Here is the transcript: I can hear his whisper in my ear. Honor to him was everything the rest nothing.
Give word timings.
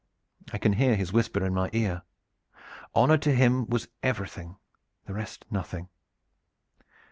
I 0.51 0.57
can 0.57 0.73
hear 0.73 0.95
his 0.95 1.13
whisper 1.13 1.45
in 1.45 1.53
my 1.53 1.69
ear. 1.73 2.01
Honor 2.95 3.19
to 3.19 3.35
him 3.35 3.67
was 3.67 3.87
everything 4.01 4.57
the 5.05 5.13
rest 5.13 5.45
nothing. 5.51 5.89